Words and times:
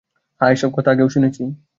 হ্যাঁ, 0.41 0.51
এসব 0.51 0.69
কথা 0.73 0.89
আগেও 0.91 1.09
শুনেছি। 1.09 1.43